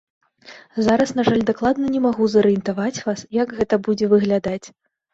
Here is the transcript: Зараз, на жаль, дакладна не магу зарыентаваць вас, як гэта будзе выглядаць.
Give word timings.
Зараз, 0.85 1.09
на 1.19 1.25
жаль, 1.27 1.43
дакладна 1.51 1.93
не 1.97 2.01
магу 2.07 2.31
зарыентаваць 2.37 3.03
вас, 3.11 3.19
як 3.43 3.57
гэта 3.63 3.83
будзе 3.89 4.05
выглядаць. 4.19 4.61